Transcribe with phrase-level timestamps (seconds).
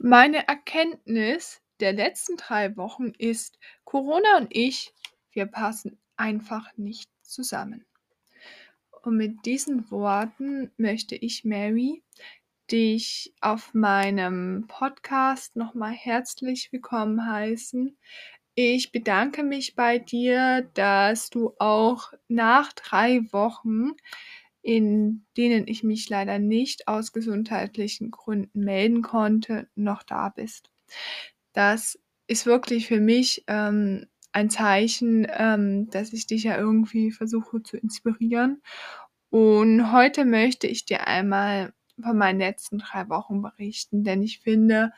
[0.00, 4.94] Meine Erkenntnis der letzten drei Wochen ist, Corona und ich,
[5.32, 7.84] wir passen einfach nicht zusammen.
[9.02, 12.04] Und mit diesen Worten möchte ich, Mary,
[12.70, 17.98] dich auf meinem Podcast nochmal herzlich willkommen heißen.
[18.54, 23.96] Ich bedanke mich bei dir, dass du auch nach drei Wochen
[24.68, 30.70] in denen ich mich leider nicht aus gesundheitlichen Gründen melden konnte, noch da bist.
[31.54, 37.62] Das ist wirklich für mich ähm, ein Zeichen, ähm, dass ich dich ja irgendwie versuche
[37.62, 38.60] zu inspirieren.
[39.30, 44.92] Und heute möchte ich dir einmal von meinen letzten drei Wochen berichten, denn ich finde,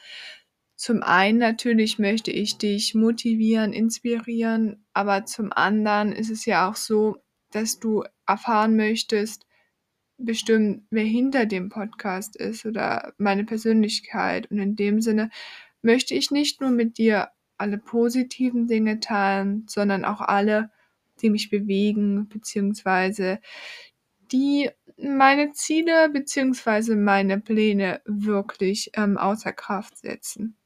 [0.74, 6.74] zum einen natürlich möchte ich dich motivieren, inspirieren, aber zum anderen ist es ja auch
[6.74, 7.18] so,
[7.52, 9.46] dass du erfahren möchtest,
[10.24, 14.50] bestimmen, wer hinter dem Podcast ist oder meine Persönlichkeit.
[14.50, 15.30] Und in dem Sinne
[15.82, 20.70] möchte ich nicht nur mit dir alle positiven Dinge teilen, sondern auch alle,
[21.22, 23.40] die mich bewegen, beziehungsweise
[24.32, 24.70] die
[25.02, 30.56] meine Ziele beziehungsweise meine Pläne wirklich ähm, außer Kraft setzen.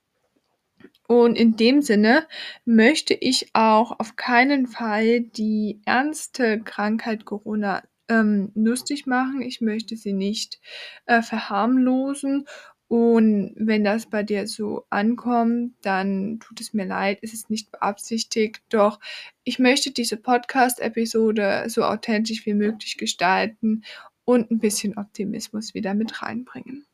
[1.06, 2.26] Und in dem Sinne
[2.64, 9.42] möchte ich auch auf keinen Fall die ernste Krankheit Corona ähm, lustig machen.
[9.42, 10.60] Ich möchte sie nicht
[11.06, 12.46] äh, verharmlosen.
[12.88, 17.72] Und wenn das bei dir so ankommt, dann tut es mir leid, es ist nicht
[17.72, 18.62] beabsichtigt.
[18.68, 19.00] Doch
[19.42, 23.84] ich möchte diese Podcast-Episode so authentisch wie möglich gestalten
[24.24, 26.86] und ein bisschen Optimismus wieder mit reinbringen.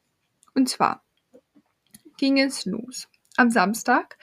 [0.55, 1.05] Und zwar
[2.19, 3.08] ging es los.
[3.36, 4.17] Am Samstag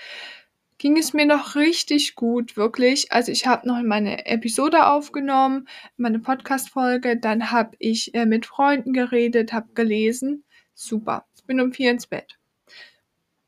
[0.78, 3.12] ging es mir noch richtig gut, wirklich.
[3.12, 8.94] Also ich habe noch meine Episode aufgenommen, meine Podcast-Folge, dann habe ich äh, mit Freunden
[8.94, 10.44] geredet, habe gelesen.
[10.74, 11.26] Super.
[11.36, 12.38] Ich bin um vier ins Bett.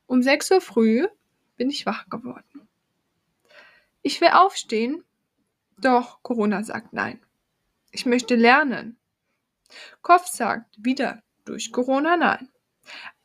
[0.07, 1.07] Um sechs Uhr früh
[1.55, 2.67] bin ich wach geworden.
[4.01, 5.03] Ich will aufstehen,
[5.77, 7.21] doch Corona sagt nein.
[7.91, 8.97] Ich möchte lernen.
[10.01, 12.49] Kopf sagt wieder durch Corona nein.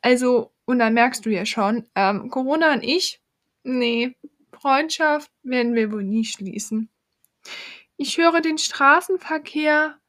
[0.01, 3.21] Also, und dann merkst du ja schon, ähm, Corona und ich,
[3.67, 4.15] Nee,
[4.53, 6.87] Freundschaft werden wir wohl nie schließen.
[7.97, 9.99] Ich höre den Straßenverkehr,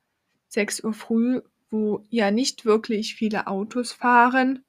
[0.48, 1.40] 6 Uhr früh,
[1.70, 4.62] wo ja nicht wirklich viele Autos fahren.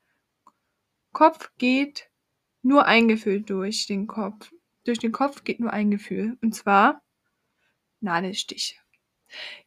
[1.12, 2.10] Kopf geht
[2.62, 4.54] nur ein Gefühl durch den Kopf.
[4.86, 6.38] Durch den Kopf geht nur ein Gefühl.
[6.42, 7.04] Und zwar
[8.00, 8.76] Nadelstiche.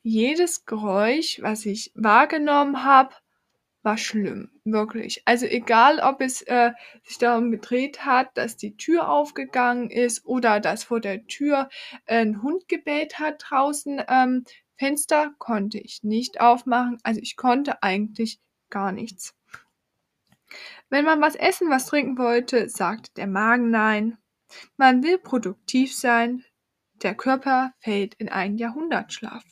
[0.02, 3.14] Jedes Geräusch, was ich wahrgenommen habe,
[3.82, 5.22] war schlimm, wirklich.
[5.24, 10.60] Also egal, ob es äh, sich darum gedreht hat, dass die Tür aufgegangen ist oder
[10.60, 11.68] dass vor der Tür
[12.06, 14.44] ein Hund gebellt hat draußen, ähm,
[14.76, 16.98] Fenster konnte ich nicht aufmachen.
[17.02, 18.40] Also ich konnte eigentlich
[18.70, 19.34] gar nichts.
[20.88, 24.18] Wenn man was essen, was trinken wollte, sagte der Magen nein.
[24.76, 26.44] Man will produktiv sein.
[27.02, 29.44] Der Körper fällt in einen Jahrhundertschlaf.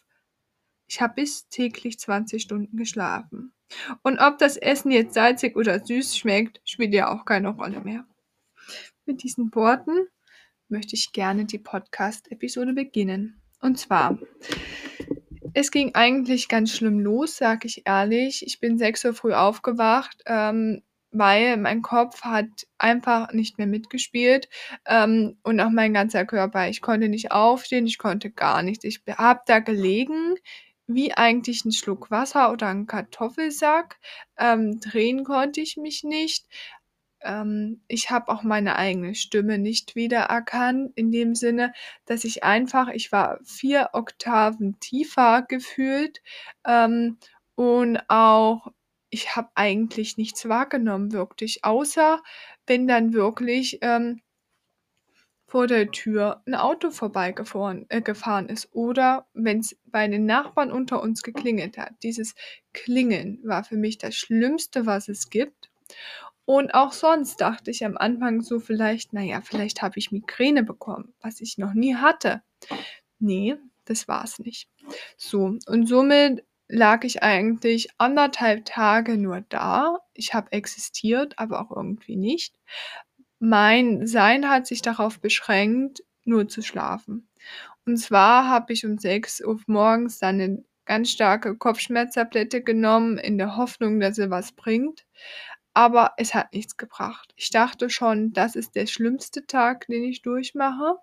[0.89, 3.53] Ich habe bis täglich 20 Stunden geschlafen.
[4.03, 8.07] Und ob das Essen jetzt salzig oder süß schmeckt, spielt ja auch keine Rolle mehr.
[9.05, 10.09] Mit diesen Worten
[10.69, 13.41] möchte ich gerne die Podcast-Episode beginnen.
[13.61, 14.19] Und zwar,
[15.55, 18.47] es ging eigentlich ganz schlimm los, sag ich ehrlich.
[18.47, 24.49] Ich bin sechs Uhr früh aufgewacht, ähm, weil mein Kopf hat einfach nicht mehr mitgespielt
[24.87, 26.69] ähm, und auch mein ganzer Körper.
[26.69, 28.85] Ich konnte nicht aufstehen, ich konnte gar nichts.
[28.85, 30.37] Ich habe da gelegen
[30.89, 33.99] wie eigentlich ein Schluck Wasser oder ein Kartoffelsack.
[34.39, 36.47] Ähm, drehen konnte ich mich nicht.
[37.23, 41.73] Ähm, ich habe auch meine eigene Stimme nicht wiedererkannt, in dem Sinne,
[42.07, 46.23] dass ich einfach ich war vier Oktaven tiefer gefühlt,
[46.67, 47.19] ähm,
[47.57, 48.69] und auch
[49.11, 52.23] ich habe eigentlich nichts wahrgenommen wirklich, außer
[52.67, 54.21] wenn dann wirklich, ähm
[55.49, 60.71] vor der Tür ein Auto vorbeigefahren äh, gefahren ist oder wenn es bei den Nachbarn
[60.71, 61.95] unter uns geklingelt hat.
[62.03, 62.35] Dieses
[62.75, 65.71] Klingeln war für mich das Schlimmste, was es gibt.
[66.45, 71.15] Und auch sonst dachte ich am Anfang so vielleicht, naja, vielleicht habe ich Migräne bekommen,
[71.21, 72.43] was ich noch nie hatte.
[73.19, 73.57] Nee,
[73.87, 74.69] das war es nicht.
[75.17, 79.99] So, und somit lag ich eigentlich anderthalb Tage nur da.
[80.13, 82.55] Ich habe existiert, aber auch irgendwie nicht.
[83.41, 87.29] Mein Sein hat sich darauf beschränkt, nur zu schlafen.
[87.87, 93.39] Und zwar habe ich um 6 Uhr morgens dann eine ganz starke Kopfschmerztablette genommen, in
[93.39, 95.07] der Hoffnung, dass sie was bringt.
[95.75, 97.33] Aber es hat nichts gebracht.
[97.37, 100.97] Ich dachte schon, das ist der schlimmste Tag, den ich durchmache.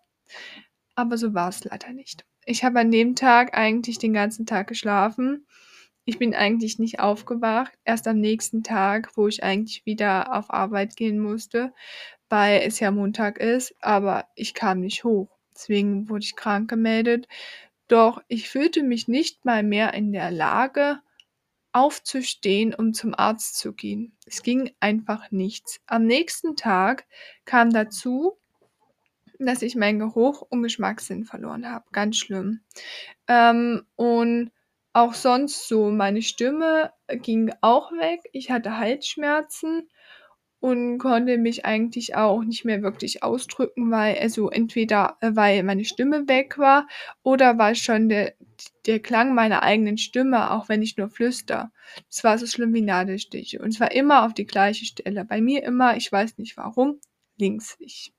[0.96, 2.26] Aber so war es leider nicht.
[2.46, 5.46] Ich habe an dem Tag eigentlich den ganzen Tag geschlafen.
[6.06, 10.96] ich bin eigentlich nicht aufgewacht, erst am nächsten Tag, wo ich eigentlich wieder auf Arbeit
[10.96, 11.74] gehen musste,
[12.36, 15.30] weil es ja Montag ist, aber ich kam nicht hoch.
[15.56, 17.30] Deswegen wurde ich krank gemeldet.
[17.88, 21.00] Doch ich fühlte mich nicht mal mehr in der Lage,
[21.72, 24.18] aufzustehen, um zum Arzt zu gehen.
[24.26, 25.80] Es ging einfach nichts.
[25.88, 27.06] Am nächsten Tag
[27.46, 28.38] kam dazu,
[29.40, 31.86] dass ich meinen Geruch und Geschmackssinn verloren habe.
[31.94, 32.60] Ganz schlimm.
[33.30, 34.52] Ähm, und
[34.92, 38.30] auch sonst so, meine Stimme ging auch weg.
[38.34, 39.88] Ich hatte Halsschmerzen
[40.66, 45.86] und konnte mich eigentlich auch nicht mehr wirklich ausdrücken, weil also entweder äh, weil meine
[45.86, 46.88] Stimme weg war
[47.22, 48.34] oder weil schon der
[48.88, 51.72] der Klang meiner eigenen Stimme, auch wenn ich nur flüster.
[52.10, 55.24] Das war so schlimm wie Nadelstiche und zwar immer auf die gleiche Stelle.
[55.24, 57.00] Bei mir immer, ich weiß nicht warum,
[57.38, 57.78] links.
[57.80, 58.12] Ich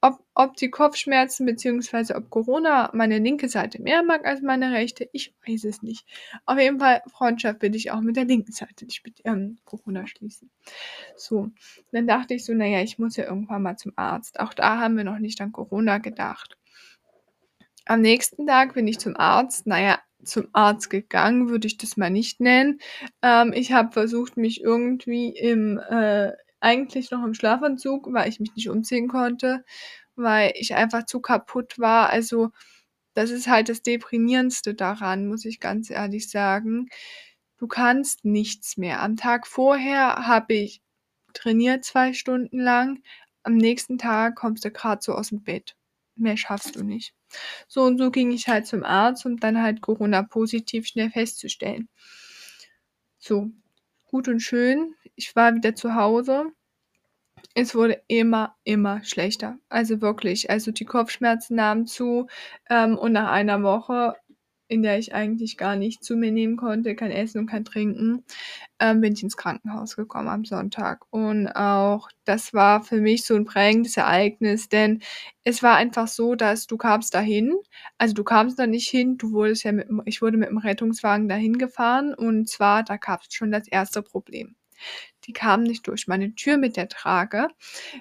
[0.00, 2.14] ob, ob die Kopfschmerzen bzw.
[2.14, 6.06] ob Corona meine linke Seite mehr mag als meine rechte, ich weiß es nicht.
[6.44, 10.06] Auf jeden Fall, Freundschaft will ich auch mit der linken Seite nicht mit ähm, Corona
[10.06, 10.50] schließen.
[11.16, 11.50] So,
[11.92, 14.40] dann dachte ich so, naja, ich muss ja irgendwann mal zum Arzt.
[14.40, 16.56] Auch da haben wir noch nicht an Corona gedacht.
[17.86, 19.66] Am nächsten Tag bin ich zum Arzt.
[19.66, 22.80] Naja, zum Arzt gegangen, würde ich das mal nicht nennen.
[23.22, 28.54] Ähm, ich habe versucht, mich irgendwie im äh, eigentlich noch im Schlafanzug, weil ich mich
[28.56, 29.64] nicht umziehen konnte,
[30.16, 32.10] weil ich einfach zu kaputt war.
[32.10, 32.50] Also,
[33.14, 36.88] das ist halt das Deprimierendste daran, muss ich ganz ehrlich sagen.
[37.58, 39.02] Du kannst nichts mehr.
[39.02, 40.82] Am Tag vorher habe ich
[41.34, 43.02] trainiert zwei Stunden lang.
[43.42, 45.76] Am nächsten Tag kommst du gerade so aus dem Bett.
[46.16, 47.14] Mehr schaffst du nicht.
[47.68, 51.88] So und so ging ich halt zum Arzt, um dann halt Corona positiv schnell festzustellen.
[53.18, 53.50] So,
[54.06, 54.94] gut und schön.
[55.16, 56.52] Ich war wieder zu Hause.
[57.54, 59.58] Es wurde immer, immer schlechter.
[59.68, 60.48] Also wirklich.
[60.50, 62.26] Also die Kopfschmerzen nahmen zu.
[62.70, 64.14] Ähm, und nach einer Woche,
[64.68, 68.24] in der ich eigentlich gar nicht zu mir nehmen konnte, kein Essen und kein Trinken,
[68.80, 71.04] ähm, bin ich ins Krankenhaus gekommen am Sonntag.
[71.10, 75.02] Und auch das war für mich so ein prägendes Ereignis, denn
[75.44, 77.54] es war einfach so, dass du kamst dahin,
[77.98, 81.28] also du kamst da nicht hin, du wurdest ja mit, ich wurde mit dem Rettungswagen
[81.28, 84.56] dahin gefahren und zwar, da gab es schon das erste Problem.
[85.24, 87.48] Die kamen nicht durch meine Tür mit der Trage,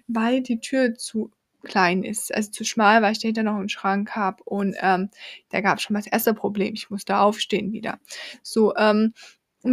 [0.07, 1.31] weil die Tür zu
[1.63, 5.09] klein ist, also zu schmal, weil ich dahinter noch einen Schrank habe und ähm,
[5.49, 6.73] da gab es schon mal das erste Problem.
[6.75, 7.99] Ich musste aufstehen wieder.
[8.43, 9.13] So, ähm,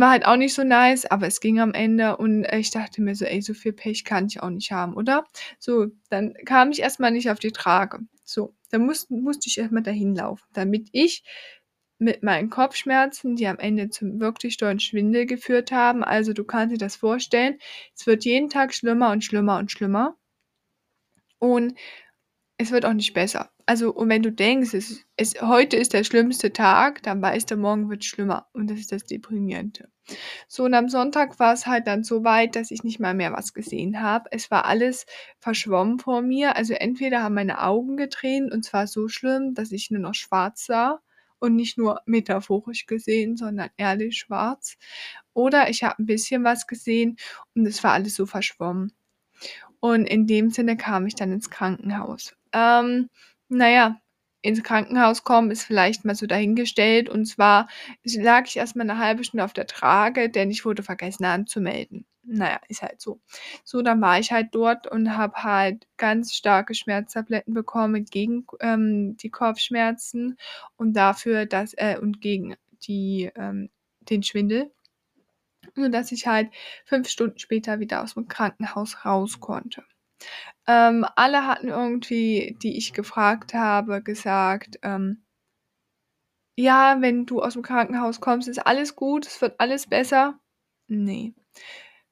[0.00, 3.14] war halt auch nicht so nice, aber es ging am Ende und ich dachte mir
[3.14, 5.24] so, ey, so viel Pech kann ich auch nicht haben, oder?
[5.58, 7.98] So, dann kam ich erstmal nicht auf die Trage.
[8.24, 11.24] So, dann musste, musste ich erstmal dahin laufen, damit ich
[12.02, 16.02] mit meinen Kopfschmerzen, die am Ende zum wirklich dollen Schwindel geführt haben.
[16.02, 17.58] Also du kannst dir das vorstellen,
[17.96, 20.16] es wird jeden Tag schlimmer und schlimmer und schlimmer.
[21.38, 21.74] Und
[22.58, 23.50] es wird auch nicht besser.
[23.66, 27.56] Also, und wenn du denkst, es, es, heute ist der schlimmste Tag, dann weißt du,
[27.56, 28.48] morgen wird es schlimmer.
[28.52, 29.88] Und das ist das Deprimierende.
[30.48, 33.32] So, und am Sonntag war es halt dann so weit, dass ich nicht mal mehr
[33.32, 34.28] was gesehen habe.
[34.32, 35.06] Es war alles
[35.38, 36.56] verschwommen vor mir.
[36.56, 40.66] Also entweder haben meine Augen getränt und zwar so schlimm, dass ich nur noch schwarz
[40.66, 41.00] sah
[41.42, 44.76] und nicht nur metaphorisch gesehen, sondern ehrlich schwarz.
[45.34, 47.16] Oder ich habe ein bisschen was gesehen
[47.56, 48.92] und es war alles so verschwommen.
[49.80, 52.36] Und in dem Sinne kam ich dann ins Krankenhaus.
[52.52, 53.10] Ähm,
[53.48, 54.00] naja,
[54.42, 57.08] ins Krankenhaus kommen ist vielleicht mal so dahingestellt.
[57.08, 57.68] Und zwar
[58.04, 62.60] lag ich erstmal eine halbe Stunde auf der Trage, denn ich wurde vergessen anzumelden naja,
[62.68, 63.20] ist halt so.
[63.64, 69.16] So, dann war ich halt dort und habe halt ganz starke Schmerztabletten bekommen gegen ähm,
[69.16, 70.38] die Kopfschmerzen
[70.76, 72.56] und dafür, dass äh, und gegen
[72.86, 73.70] die ähm,
[74.00, 74.72] den Schwindel,
[75.76, 76.50] nur dass ich halt
[76.84, 79.84] fünf Stunden später wieder aus dem Krankenhaus raus konnte.
[80.66, 85.24] Ähm, alle hatten irgendwie, die ich gefragt habe, gesagt, ähm,
[86.56, 90.38] ja, wenn du aus dem Krankenhaus kommst, ist alles gut, es wird alles besser.
[90.86, 91.34] Nee.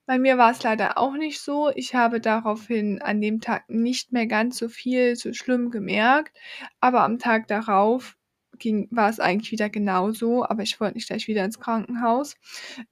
[0.06, 1.70] Bei mir war es leider auch nicht so.
[1.74, 6.36] Ich habe daraufhin an dem Tag nicht mehr ganz so viel so schlimm gemerkt,
[6.80, 8.16] aber am Tag darauf
[8.60, 12.36] ging war es eigentlich wieder genauso, aber ich wollte nicht gleich wieder ins Krankenhaus.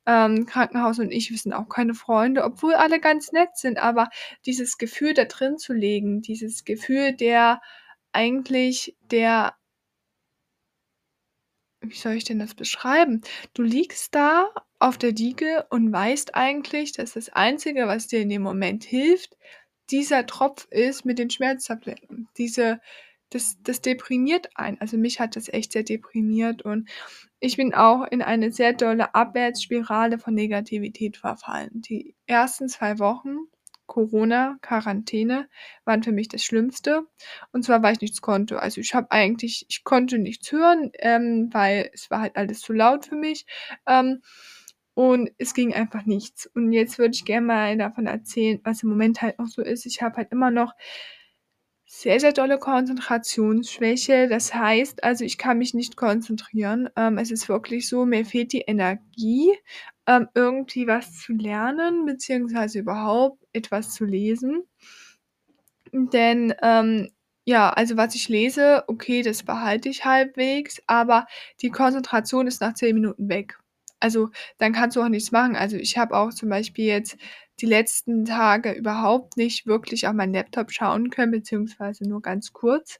[0.06, 4.08] Ähm, Krankenhaus und ich, wir sind auch keine Freunde, obwohl alle ganz nett sind, aber
[4.46, 7.60] dieses Gefühl da drin zu legen, dieses Gefühl der
[8.12, 9.54] eigentlich der
[11.80, 13.22] wie soll ich denn das beschreiben?
[13.54, 18.28] Du liegst da auf der Diege und weißt eigentlich, dass das Einzige, was dir in
[18.28, 19.36] dem Moment hilft,
[19.90, 22.28] dieser Tropf ist mit den Schmerztabletten.
[22.36, 22.80] Diese,
[23.30, 24.80] das, das deprimiert einen.
[24.80, 26.88] Also mich hat das echt sehr deprimiert und
[27.40, 31.70] ich bin auch in eine sehr dolle Abwärtsspirale von Negativität verfallen.
[31.82, 33.48] Die ersten zwei Wochen
[33.88, 35.48] Corona, Quarantäne
[35.84, 37.06] waren für mich das Schlimmste.
[37.52, 38.60] Und zwar, weil ich nichts konnte.
[38.60, 42.72] Also ich habe eigentlich, ich konnte nichts hören, ähm, weil es war halt alles zu
[42.72, 43.46] laut für mich.
[43.86, 44.20] Ähm,
[44.94, 46.46] und es ging einfach nichts.
[46.46, 49.86] Und jetzt würde ich gerne mal davon erzählen, was im Moment halt noch so ist.
[49.86, 50.74] Ich habe halt immer noch
[51.90, 54.28] sehr, sehr dolle Konzentrationsschwäche.
[54.28, 56.90] Das heißt also, ich kann mich nicht konzentrieren.
[56.96, 59.50] Ähm, es ist wirklich so, mir fehlt die Energie,
[60.06, 64.64] ähm, irgendwie was zu lernen, beziehungsweise überhaupt etwas zu lesen.
[65.92, 67.08] Denn, ähm,
[67.46, 71.26] ja, also was ich lese, okay, das behalte ich halbwegs, aber
[71.62, 73.58] die Konzentration ist nach 10 Minuten weg.
[74.00, 74.28] Also,
[74.58, 75.56] dann kannst du auch nichts machen.
[75.56, 77.16] Also, ich habe auch zum Beispiel jetzt
[77.60, 82.98] die letzten Tage überhaupt nicht wirklich auf meinen Laptop schauen können, beziehungsweise nur ganz kurz.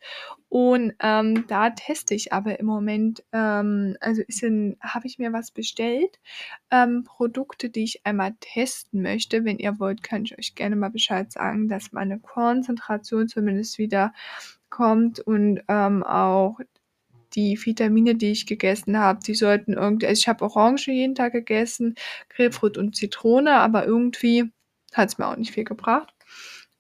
[0.48, 6.18] Und ähm, da teste ich aber im Moment, ähm, also habe ich mir was bestellt,
[6.70, 9.44] ähm, Produkte, die ich einmal testen möchte.
[9.44, 14.12] Wenn ihr wollt, kann ich euch gerne mal Bescheid sagen, dass meine Konzentration zumindest wieder
[14.70, 16.58] kommt und ähm, auch
[17.38, 21.32] die Vitamine, die ich gegessen habe, die sollten irgendwie, also ich habe Orange jeden Tag
[21.32, 21.94] gegessen,
[22.30, 24.52] Grapefruit und Zitrone, aber irgendwie
[24.94, 26.12] hat es mir auch nicht viel gebracht.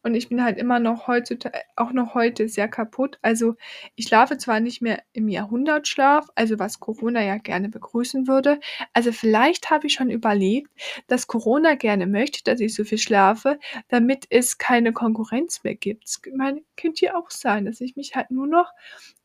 [0.08, 3.18] Und ich bin halt immer noch heutzutage, auch noch heute sehr kaputt.
[3.20, 3.56] Also
[3.94, 8.58] ich schlafe zwar nicht mehr im Jahrhundertschlaf, also was Corona ja gerne begrüßen würde.
[8.94, 10.70] Also vielleicht habe ich schon überlegt,
[11.08, 16.06] dass Corona gerne möchte, dass ich so viel schlafe, damit es keine Konkurrenz mehr gibt.
[16.06, 18.72] Es könnte ja auch sein, dass ich mich halt nur noch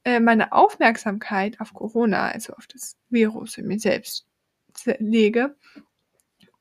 [0.04, 4.28] äh, meine Aufmerksamkeit auf Corona, also auf das Virus in mir selbst
[5.00, 5.56] lege.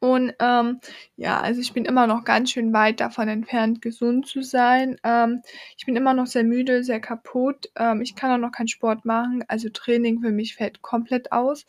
[0.02, 0.80] Und ähm,
[1.14, 4.96] ja, also ich bin immer noch ganz schön weit davon entfernt, gesund zu sein.
[5.04, 5.42] Ähm,
[5.78, 7.70] ich bin immer noch sehr müde, sehr kaputt.
[7.76, 9.44] Ähm, ich kann auch noch keinen Sport machen.
[9.46, 11.66] Also Training für mich fällt komplett aus.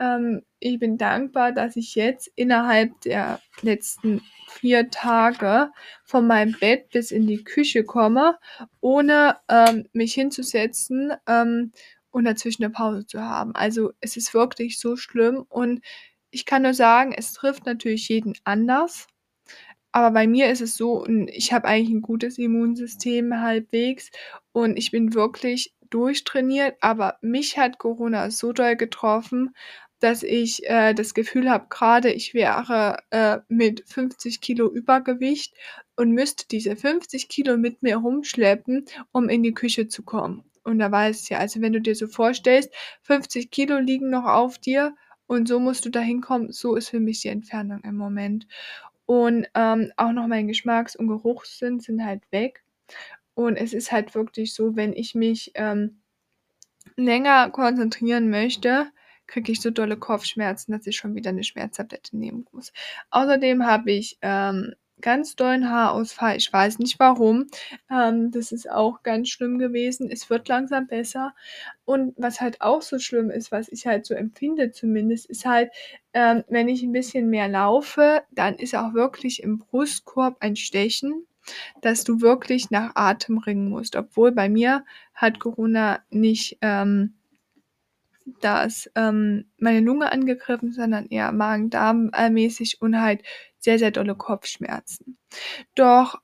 [0.00, 5.70] Ähm, ich bin dankbar, dass ich jetzt innerhalb der letzten vier Tage
[6.02, 8.38] von meinem Bett bis in die Küche komme,
[8.80, 11.70] ohne ähm, mich hinzusetzen ähm,
[12.10, 13.54] und dazwischen eine Pause zu haben.
[13.54, 15.80] Also es ist wirklich so schlimm und
[16.30, 19.06] ich kann nur sagen, es trifft natürlich jeden anders.
[19.92, 24.10] Aber bei mir ist es so, ich habe eigentlich ein gutes Immunsystem halbwegs
[24.52, 29.54] und ich bin wirklich durchtrainiert, aber mich hat Corona so doll getroffen,
[30.00, 35.54] dass ich äh, das Gefühl habe, gerade ich wäre äh, mit 50 Kilo Übergewicht
[35.96, 40.44] und müsste diese 50 Kilo mit mir rumschleppen, um in die Küche zu kommen.
[40.62, 42.70] Und da weiß ich ja, also wenn du dir so vorstellst,
[43.02, 44.94] 50 Kilo liegen noch auf dir
[45.28, 48.48] und so musst du da hinkommen, so ist für mich die Entfernung im Moment.
[49.06, 52.64] Und ähm, auch noch mein Geschmacks- und Geruchssinn sind halt weg.
[53.34, 56.00] Und es ist halt wirklich so, wenn ich mich ähm,
[56.96, 58.90] länger konzentrieren möchte,
[59.26, 62.72] kriege ich so dolle Kopfschmerzen, dass ich schon wieder eine Schmerztablette nehmen muss.
[63.10, 66.36] Außerdem habe ich ähm, ganz dollen Haarausfall.
[66.36, 67.46] Ich weiß nicht warum.
[67.90, 70.10] Ähm, das ist auch ganz schlimm gewesen.
[70.10, 71.34] Es wird langsam besser.
[71.84, 75.70] Und was halt auch so schlimm ist, was ich halt so empfinde zumindest, ist halt,
[76.12, 81.26] ähm, wenn ich ein bisschen mehr laufe, dann ist auch wirklich im Brustkorb ein Stechen
[81.80, 83.96] dass du wirklich nach Atem ringen musst.
[83.96, 87.14] Obwohl bei mir hat Corona nicht ähm,
[88.40, 93.22] das ähm, meine Lunge angegriffen, sondern eher Magen-Darm-mäßig und halt
[93.58, 95.18] sehr, sehr dolle Kopfschmerzen.
[95.74, 96.20] Doch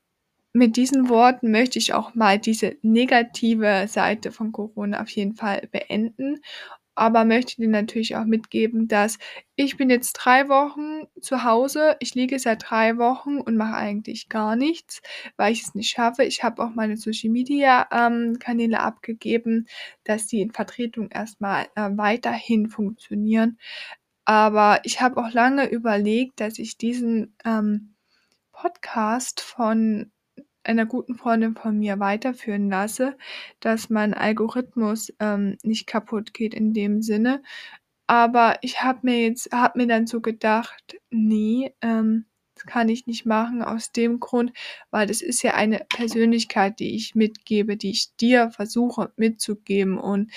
[0.53, 5.69] mit diesen Worten möchte ich auch mal diese negative Seite von Corona auf jeden Fall
[5.73, 6.41] beenden
[6.95, 9.19] aber möchte dir natürlich auch mitgeben, dass
[9.57, 11.97] ich bin jetzt drei Wochen zu Hause.
[12.01, 15.03] Ich liege seit drei Wochen und mache eigentlich gar nichts,
[15.37, 16.25] weil ich es nicht schaffe.
[16.25, 19.67] Ich habe auch meine Social Media ähm, Kanäle abgegeben,
[20.05, 23.59] dass die in Vertretung erstmal äh, weiterhin funktionieren.
[24.25, 27.95] Aber ich habe auch lange überlegt, dass ich diesen ähm,
[28.53, 30.11] Podcast von
[30.63, 33.17] einer guten Freundin von mir weiterführen lasse,
[33.61, 37.43] dass mein Algorithmus ähm, nicht kaputt geht in dem Sinne.
[38.07, 43.07] Aber ich habe mir jetzt, habe mir dann so gedacht, nee, ähm, das kann ich
[43.07, 44.53] nicht machen aus dem Grund,
[44.91, 50.31] weil das ist ja eine Persönlichkeit, die ich mitgebe, die ich dir versuche mitzugeben und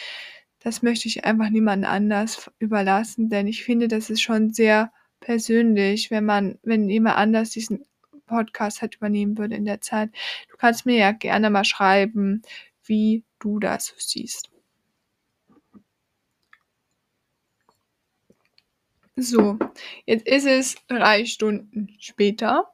[0.68, 6.12] das möchte ich einfach niemand anders überlassen, denn ich finde, das ist schon sehr persönlich,
[6.12, 7.86] wenn man, wenn jemand anders diesen
[8.26, 10.10] Podcast halt übernehmen würde in der Zeit.
[10.52, 12.42] Du kannst mir ja gerne mal schreiben,
[12.84, 14.50] wie du das siehst.
[19.16, 19.58] So,
[20.06, 22.70] jetzt ist es drei Stunden später.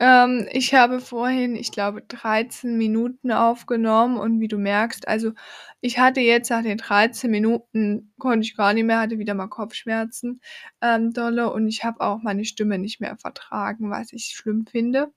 [0.00, 5.32] Ähm, ich habe vorhin, ich glaube, 13 Minuten aufgenommen und wie du merkst, also
[5.80, 9.48] ich hatte jetzt nach den 13 Minuten, konnte ich gar nicht mehr, hatte wieder mal
[9.48, 10.40] Kopfschmerzen
[10.80, 15.12] ähm, dolle und ich habe auch meine Stimme nicht mehr vertragen, was ich schlimm finde.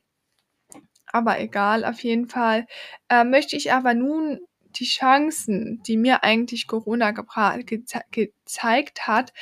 [1.12, 2.66] aber egal, auf jeden Fall,
[3.10, 4.40] äh, möchte ich aber nun
[4.76, 9.34] die Chancen, die mir eigentlich Corona gezei gezeigt hat,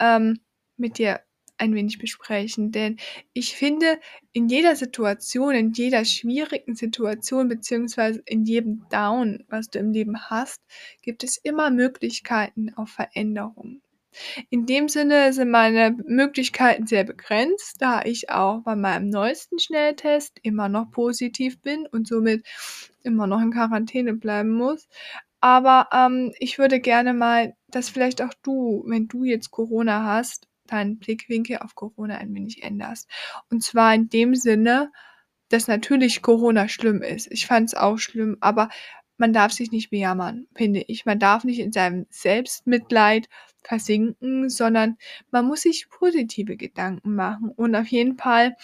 [0.00, 0.40] ähm,
[0.76, 1.20] mit dir
[1.60, 2.72] ein wenig besprechen.
[2.72, 2.96] Denn
[3.32, 3.98] ich finde,
[4.32, 10.18] in jeder Situation, in jeder schwierigen Situation beziehungsweise in jedem Down, was du im Leben
[10.30, 10.60] hast,
[11.02, 13.82] gibt es immer Möglichkeiten auf Veränderung.
[14.50, 20.38] In dem Sinne sind meine Möglichkeiten sehr begrenzt, da ich auch bei meinem neuesten Schnelltest
[20.42, 22.44] immer noch positiv bin und somit
[23.04, 24.88] immer noch in Quarantäne bleiben muss.
[25.40, 30.48] Aber, ähm, ich würde gerne mal, dass vielleicht auch du, wenn du jetzt Corona hast,
[30.70, 33.08] deinen Blickwinkel auf Corona ein wenig änderst.
[33.50, 34.92] Und zwar in dem Sinne,
[35.48, 37.30] dass natürlich Corona schlimm ist.
[37.30, 38.68] Ich fand es auch schlimm, aber
[39.18, 41.04] man darf sich nicht bejammern, finde ich.
[41.04, 43.28] Man darf nicht in seinem Selbstmitleid
[43.62, 44.96] versinken, sondern
[45.30, 47.50] man muss sich positive Gedanken machen.
[47.50, 48.56] Und auf jeden Fall,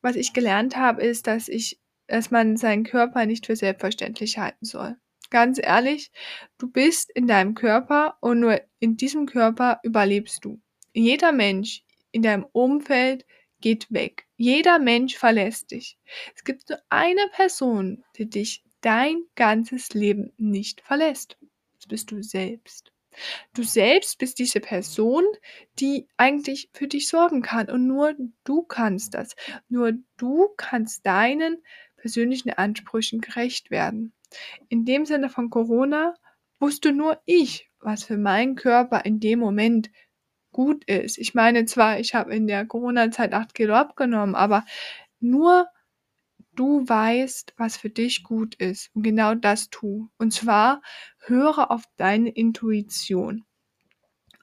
[0.00, 4.64] was ich gelernt habe, ist, dass ich dass man seinen Körper nicht für selbstverständlich halten
[4.64, 4.96] soll.
[5.30, 6.12] Ganz ehrlich,
[6.58, 10.60] du bist in deinem Körper und nur in diesem Körper überlebst du.
[10.92, 13.24] Jeder Mensch in deinem Umfeld
[13.60, 14.26] geht weg.
[14.36, 15.98] Jeder Mensch verlässt dich.
[16.34, 21.38] Es gibt nur eine Person, die dich dein ganzes Leben nicht verlässt.
[21.78, 22.92] Das bist du selbst.
[23.54, 25.24] Du selbst bist diese Person,
[25.78, 29.34] die eigentlich für dich sorgen kann und nur du kannst das.
[29.68, 31.62] Nur du kannst deinen
[31.96, 34.12] persönlichen Ansprüchen gerecht werden.
[34.68, 36.14] In dem Sinne von Corona
[36.58, 39.90] wusste nur ich, was für meinen Körper in dem Moment
[40.52, 41.18] gut ist.
[41.18, 44.64] Ich meine zwar, ich habe in der Corona-Zeit 8 Kilo abgenommen, aber
[45.20, 45.66] nur
[46.54, 50.08] du weißt, was für dich gut ist und genau das tu.
[50.18, 50.82] Und zwar
[51.20, 53.44] höre auf deine Intuition.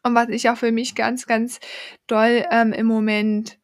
[0.03, 1.59] Und was ich auch für mich ganz, ganz
[2.07, 3.59] doll ähm, im Moment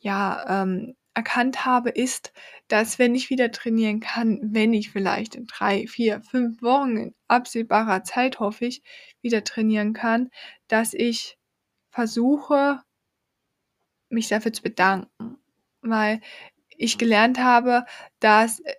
[0.00, 2.32] ja ähm, erkannt habe, ist,
[2.68, 7.14] dass wenn ich wieder trainieren kann, wenn ich vielleicht in drei, vier, fünf Wochen in
[7.28, 8.82] absehbarer Zeit, hoffe ich,
[9.20, 10.30] wieder trainieren kann,
[10.68, 11.36] dass ich
[11.90, 12.80] versuche,
[14.08, 15.38] mich dafür zu bedanken,
[15.82, 16.20] weil
[16.76, 17.84] ich gelernt habe,
[18.20, 18.74] dass äh,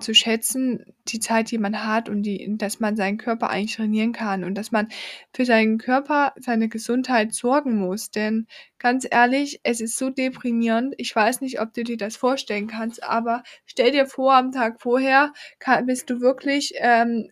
[0.00, 4.12] zu schätzen, die Zeit, die man hat und die, dass man seinen Körper eigentlich trainieren
[4.12, 4.88] kann und dass man
[5.32, 8.10] für seinen Körper, seine Gesundheit sorgen muss.
[8.10, 8.46] Denn
[8.78, 10.94] ganz ehrlich, es ist so deprimierend.
[10.98, 14.80] Ich weiß nicht, ob du dir das vorstellen kannst, aber stell dir vor, am Tag
[14.80, 17.30] vorher kann, bist du wirklich ähm,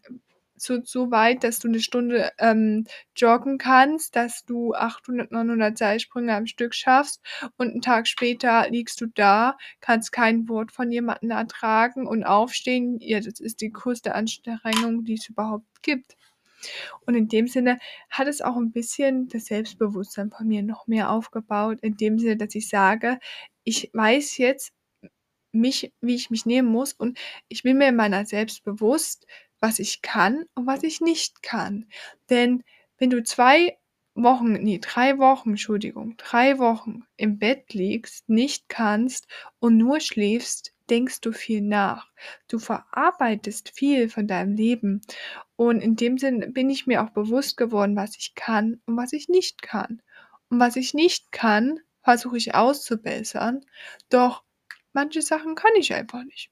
[0.57, 6.35] so, so weit, dass du eine Stunde ähm, joggen kannst, dass du 800, 900 Seilsprünge
[6.35, 7.21] am Stück schaffst
[7.57, 12.99] und einen Tag später liegst du da, kannst kein Wort von jemandem ertragen und aufstehen.
[13.01, 16.17] Ja, das ist die größte Anstrengung, die es überhaupt gibt.
[17.07, 17.79] Und in dem Sinne
[18.11, 22.37] hat es auch ein bisschen das Selbstbewusstsein von mir noch mehr aufgebaut, in dem Sinne,
[22.37, 23.19] dass ich sage,
[23.65, 24.73] ich weiß jetzt
[25.53, 29.27] mich, wie ich mich nehmen muss und ich bin mir meiner selbst bewusst,
[29.61, 31.87] was ich kann und was ich nicht kann.
[32.31, 32.63] Denn
[32.99, 33.77] wenn du zwei
[34.15, 39.27] Wochen, nee, drei Wochen, Entschuldigung, drei Wochen im Bett liegst, nicht kannst
[39.59, 42.11] und nur schläfst, denkst du viel nach.
[42.49, 45.03] Du verarbeitest viel von deinem Leben.
[45.57, 49.13] Und in dem Sinn bin ich mir auch bewusst geworden, was ich kann und was
[49.13, 50.01] ich nicht kann.
[50.49, 53.67] Und was ich nicht kann, versuche ich auszubessern.
[54.09, 54.45] Doch
[54.93, 56.51] manche Sachen kann ich einfach nicht.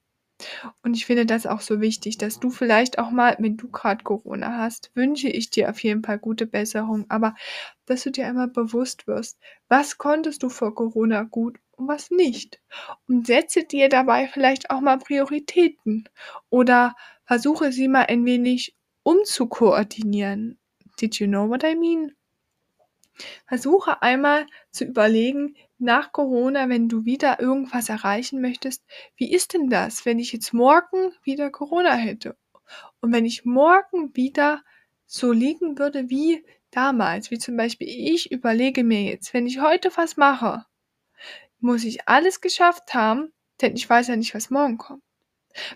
[0.83, 4.03] Und ich finde das auch so wichtig, dass du vielleicht auch mal, wenn du gerade
[4.05, 7.35] Corona hast, wünsche ich dir auf jeden Fall gute Besserung, aber
[7.87, 12.61] dass du dir einmal bewusst wirst, was konntest du vor Corona gut und was nicht.
[13.07, 16.09] Und setze dir dabei vielleicht auch mal Prioritäten
[16.51, 16.95] oder
[17.25, 20.59] versuche sie mal ein wenig umzukoordinieren.
[21.01, 22.13] Did you know what I mean?
[23.47, 28.85] Versuche einmal zu überlegen, nach Corona, wenn du wieder irgendwas erreichen möchtest,
[29.17, 32.37] wie ist denn das, wenn ich jetzt morgen wieder Corona hätte?
[33.01, 34.63] Und wenn ich morgen wieder
[35.07, 39.91] so liegen würde wie damals, wie zum Beispiel ich überlege mir jetzt, wenn ich heute
[39.97, 40.65] was mache,
[41.61, 45.04] muss ich alles geschafft haben, denn ich weiß ja nicht, was morgen kommt.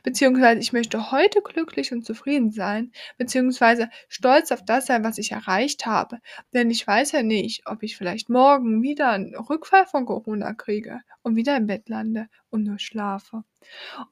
[0.03, 5.33] Beziehungsweise ich möchte heute glücklich und zufrieden sein, beziehungsweise stolz auf das sein, was ich
[5.33, 6.19] erreicht habe.
[6.53, 11.01] Denn ich weiß ja nicht, ob ich vielleicht morgen wieder einen Rückfall von Corona kriege
[11.23, 13.45] und wieder im Bett lande und nur schlafe.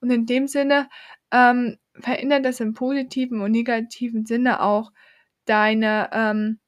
[0.01, 0.89] Und in dem Sinne
[1.33, 4.93] ähm, verändert das im positiven und negativen Sinne auch
[5.47, 6.61] deine ähm,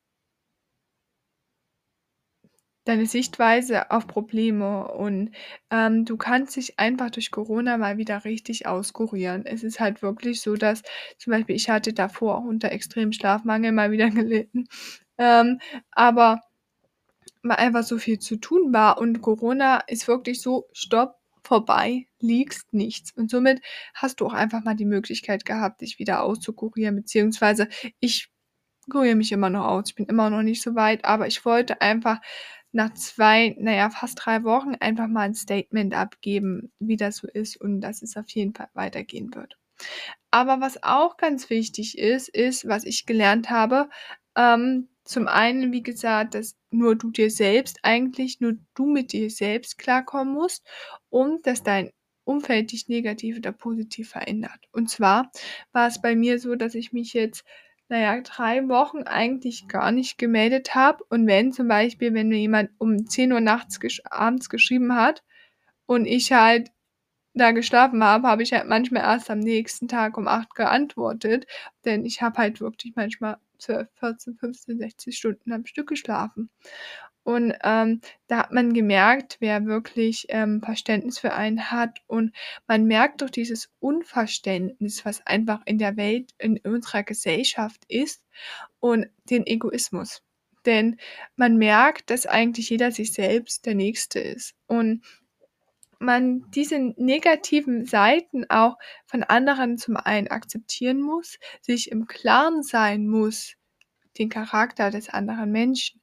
[2.89, 5.33] deine Sichtweise auf Probleme und
[5.71, 9.45] ähm, du kannst dich einfach durch Corona mal wieder richtig auskurieren.
[9.47, 10.83] Es ist halt wirklich so, dass
[11.19, 14.69] zum Beispiel ich hatte davor auch unter extremem Schlafmangel mal wieder gelitten,
[15.19, 16.41] ähm, aber
[17.43, 22.73] weil einfach so viel zu tun war und Corona ist wirklich so Stopp vorbei liegst,
[22.75, 23.13] nichts.
[23.13, 23.61] Und somit
[23.95, 27.69] hast du auch einfach mal die Möglichkeit gehabt, dich wieder auszukurieren, beziehungsweise
[28.01, 28.31] ich
[28.91, 29.85] kuriere mich immer noch aus.
[29.89, 32.21] Ich bin immer noch nicht so weit, aber ich wollte einfach
[32.73, 37.61] nach zwei, naja, fast drei Wochen einfach mal ein Statement abgeben, wie das so ist
[37.61, 39.59] und dass es auf jeden Fall weitergehen wird.
[40.31, 43.89] Aber was auch ganz wichtig ist, ist, was ich gelernt habe,
[44.37, 49.31] ähm, zum einen, wie gesagt, dass nur du dir selbst eigentlich, nur du mit dir
[49.31, 50.67] selbst klarkommen musst
[51.09, 51.91] und dass dein
[52.25, 54.69] Umfeld dich negativ oder positiv verändert.
[54.71, 55.33] Und zwar
[55.73, 57.43] war es bei mir so, dass ich mich jetzt,
[57.89, 61.05] naja, drei Wochen eigentlich gar nicht gemeldet habe.
[61.11, 65.23] Und wenn zum Beispiel, wenn mir jemand um 10 Uhr nachts gesch abends geschrieben hat
[65.87, 66.71] und ich halt
[67.35, 71.47] da geschlafen habe, habe ich halt manchmal erst am nächsten Tag um 8 geantwortet,
[71.85, 76.51] denn ich habe halt wirklich manchmal 12, 14, 15, 60 Stunden am Stück geschlafen.
[77.29, 81.99] Und ähm, da hat man gemerkt, wer wirklich ähm, Verständnis für einen hat.
[82.07, 82.35] Und
[82.67, 88.25] man merkt doch dieses Unverständnis, was einfach in der Welt, in unserer Gesellschaft ist
[88.81, 90.23] und den Egoismus.
[90.65, 90.97] Denn
[91.37, 94.55] man merkt, dass eigentlich jeder sich selbst der Nächste ist.
[94.67, 95.05] Und
[95.99, 103.07] man diese negativen Seiten auch von anderen zum einen akzeptieren muss, sich im Klaren sein
[103.07, 103.59] muss,
[104.19, 106.01] den Charakter des anderen Menschen,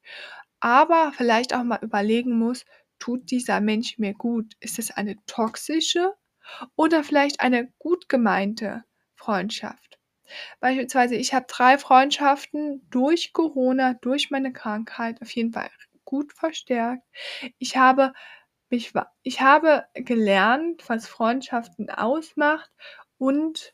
[0.59, 2.65] aber vielleicht auch mal überlegen muss,
[2.99, 4.53] tut dieser Mensch mir gut?
[4.59, 6.13] Ist es eine toxische
[6.75, 8.83] oder vielleicht eine gut gemeinte
[9.15, 9.99] Freundschaft?
[10.59, 15.69] Beispielsweise, ich habe drei Freundschaften durch Corona, durch meine Krankheit auf jeden Fall
[16.05, 17.03] gut verstärkt.
[17.59, 18.13] Ich habe
[18.69, 22.71] ich, ich habe gelernt, was Freundschaften ausmacht
[23.17, 23.73] und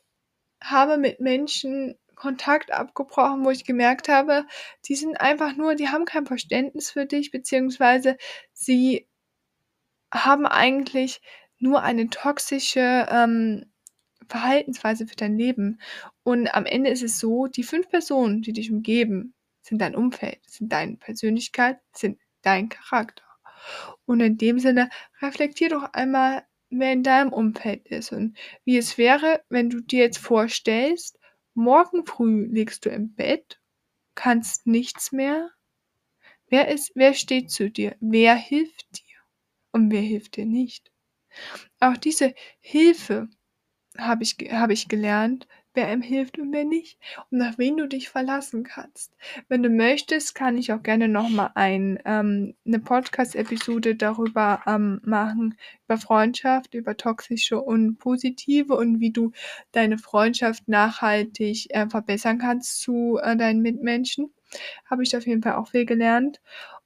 [0.63, 4.45] habe mit Menschen Kontakt abgebrochen, wo ich gemerkt habe,
[4.85, 8.15] die sind einfach nur, die haben kein Verständnis für dich, beziehungsweise
[8.53, 9.07] sie
[10.13, 11.19] haben eigentlich
[11.57, 13.65] nur eine toxische ähm,
[14.29, 15.81] Verhaltensweise für dein Leben.
[16.21, 20.39] Und am Ende ist es so, die fünf Personen, die dich umgeben, sind dein Umfeld,
[20.47, 23.23] sind deine Persönlichkeit, sind dein Charakter.
[24.05, 24.91] Und in dem Sinne,
[25.23, 30.03] reflektier doch einmal, wer in deinem Umfeld ist und wie es wäre, wenn du dir
[30.03, 31.17] jetzt vorstellst,
[31.53, 33.61] morgen früh liegst du im Bett,
[34.15, 35.51] kannst nichts mehr.
[36.47, 37.95] Wer ist, wer steht zu dir?
[37.99, 39.17] Wer hilft dir?
[39.71, 40.91] Und wer hilft dir nicht?
[41.79, 43.29] Auch diese Hilfe
[43.97, 47.87] habe ich, habe ich gelernt, wer einem hilft und wer nicht und auf wen du
[47.87, 49.15] dich verlassen kannst.
[49.47, 55.57] Wenn du möchtest, kann ich auch gerne nochmal ein, ähm, eine Podcast-Episode darüber ähm, machen,
[55.85, 59.31] über Freundschaft, über toxische und positive und wie du
[59.71, 64.33] deine Freundschaft nachhaltig äh, verbessern kannst zu äh, deinen Mitmenschen.
[64.85, 66.41] Habe ich auf jeden Fall auch viel gelernt.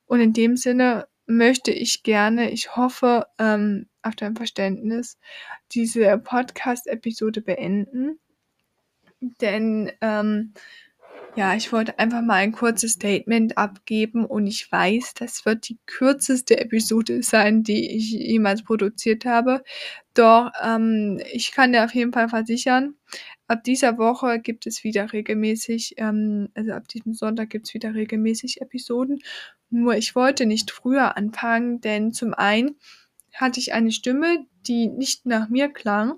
[0.05, 5.17] Und in dem Sinne möchte ich gerne, ich hoffe ähm, auf dein Verständnis,
[5.71, 8.19] diese Podcast-Episode beenden
[9.19, 10.53] denn ähm,
[11.35, 15.77] ja, ich wollte einfach mal ein kurzes Statement abgeben und ich weiß, das wird die
[15.85, 19.61] kürzeste Episode sein, die ich jemals produziert habe.
[20.13, 22.95] Doch ähm, ich kann dir auf jeden Fall versichern,
[23.47, 27.93] ab dieser Woche gibt es wieder regelmäßig, ähm, also ab diesem Sonntag gibt es wieder
[27.93, 29.19] regelmäßig Episoden.
[29.69, 32.77] Nur ich wollte nicht früher anfangen, denn zum einen
[33.33, 36.15] hatte ich eine Stimme, die nicht nach mir klang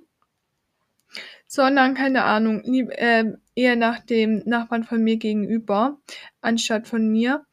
[1.48, 6.00] sondern keine Ahnung, lieb, äh, eher nach dem Nachbarn von mir gegenüber,
[6.42, 7.46] anstatt von mir.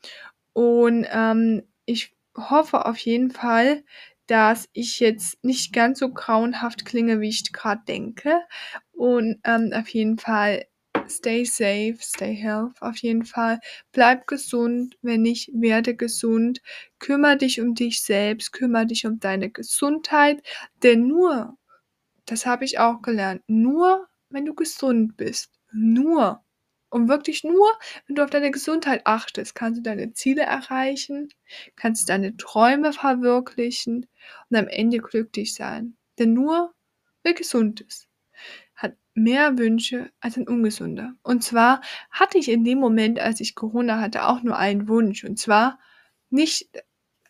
[0.52, 3.84] Und ähm, ich hoffe auf jeden Fall,
[4.26, 8.40] dass ich jetzt nicht ganz so grauenhaft klinge, wie ich gerade denke.
[8.92, 10.64] Und ähm, auf jeden Fall
[11.08, 13.60] stay safe, stay health, auf jeden Fall.
[13.92, 16.60] Bleib gesund, wenn nicht, werde gesund.
[16.98, 20.42] Kümmer dich um dich selbst, kümmer dich um deine Gesundheit,
[20.82, 21.56] denn nur
[22.26, 23.42] das habe ich auch gelernt.
[23.46, 25.50] Nur, wenn du gesund bist.
[25.72, 26.44] Nur.
[26.90, 27.66] Und wirklich nur,
[28.06, 31.28] wenn du auf deine Gesundheit achtest, kannst du deine Ziele erreichen,
[31.74, 34.06] kannst deine Träume verwirklichen
[34.48, 35.96] und am Ende glücklich sein.
[36.18, 36.72] Denn nur
[37.24, 38.06] wer gesund ist,
[38.76, 41.14] hat mehr Wünsche als ein ungesunder.
[41.22, 45.24] Und zwar hatte ich in dem Moment, als ich Corona hatte, auch nur einen Wunsch.
[45.24, 45.80] Und zwar
[46.30, 46.68] nicht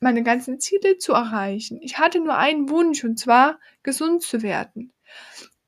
[0.05, 1.81] meine ganzen Ziele zu erreichen.
[1.83, 4.93] Ich hatte nur einen Wunsch und zwar gesund zu werden.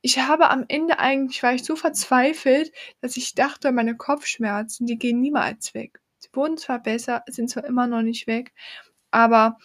[0.03, 2.71] Ich habe am Ende eigentlich, war ich so verzweifelt,
[3.01, 6.01] dass ich dachte, meine Kopfschmerzen, die gehen niemals weg.
[6.19, 8.53] Sie wurden zwar besser, sind zwar immer noch nicht weg,
[9.11, 9.59] aber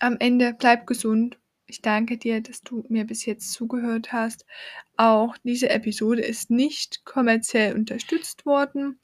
[0.00, 1.38] am Ende bleib gesund.
[1.66, 4.46] Ich danke dir, dass du mir bis jetzt zugehört hast.
[4.96, 8.98] Auch diese Episode ist nicht kommerziell unterstützt worden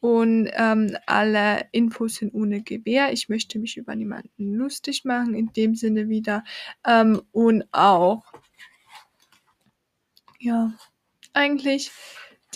[0.00, 3.12] und ähm, alle Infos sind ohne Gewähr.
[3.12, 6.44] Ich möchte mich über niemanden lustig machen, in dem Sinne wieder.
[6.86, 8.24] Ähm, und auch,
[10.38, 10.72] ja,
[11.32, 11.90] eigentlich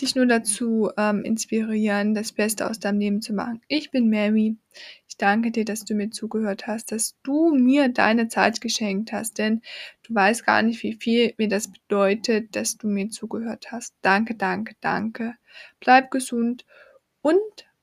[0.01, 3.61] dich nur dazu ähm, inspirieren, das Beste aus deinem Leben zu machen.
[3.67, 4.55] Ich bin Mary.
[5.07, 9.37] Ich danke dir, dass du mir zugehört hast, dass du mir deine Zeit geschenkt hast,
[9.37, 9.61] denn
[10.07, 13.93] du weißt gar nicht, wie viel mir das bedeutet, dass du mir zugehört hast.
[14.01, 15.35] Danke, danke, danke.
[15.79, 16.65] Bleib gesund
[17.21, 17.41] und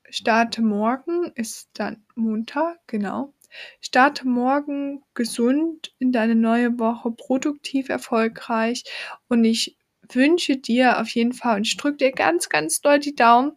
[0.09, 3.33] starte morgen, ist dann Montag, genau.
[3.81, 8.83] Starte morgen gesund in deine neue Woche, produktiv, erfolgreich
[9.27, 9.77] und ich
[10.11, 13.53] wünsche dir auf jeden Fall und ich drücke dir ganz, ganz doll die Daumen,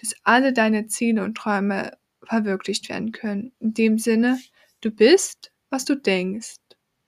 [0.00, 3.52] dass alle deine Ziele und Träume verwirklicht werden können.
[3.60, 4.40] In dem Sinne,
[4.80, 6.56] du bist, was du denkst.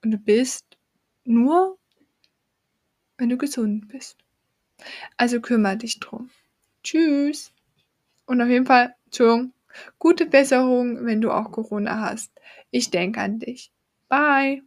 [0.04, 0.64] Und du bist
[1.24, 1.78] nur,
[3.16, 4.16] wenn du gesund bist.
[5.16, 6.30] Also kümmere dich drum.
[6.84, 7.52] Tschüss.
[8.28, 9.54] Und auf jeden Fall, Entschuldigung,
[9.98, 12.30] gute Besserung, wenn du auch Corona hast.
[12.70, 13.72] Ich denke an dich.
[14.08, 14.62] Bye.